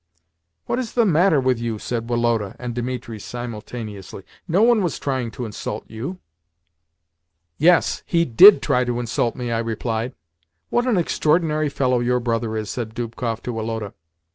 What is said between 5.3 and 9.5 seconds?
insult you." "Yes, he DID try to insult